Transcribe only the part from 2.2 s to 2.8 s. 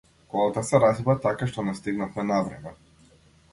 на време.